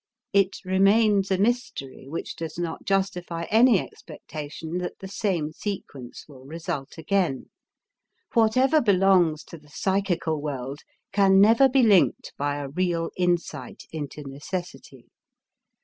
It 0.33 0.57
remains 0.65 1.29
a 1.29 1.37
mystery 1.37 2.07
which 2.09 2.35
does 2.35 2.57
not 2.57 2.85
justify 2.85 3.43
any 3.51 3.79
expectation 3.79 4.79
that 4.79 4.97
the 4.97 5.07
same 5.07 5.51
sequence 5.51 6.25
will 6.27 6.43
result 6.43 6.97
again. 6.97 7.51
Whatever 8.33 8.81
belongs 8.81 9.43
to 9.43 9.59
the 9.59 9.69
psychical 9.69 10.41
world 10.41 10.79
can 11.11 11.39
never 11.39 11.69
be 11.69 11.83
linked 11.83 12.33
by 12.35 12.55
a 12.57 12.67
real 12.69 13.11
insight 13.15 13.83
into 13.91 14.23
necessity. 14.23 15.05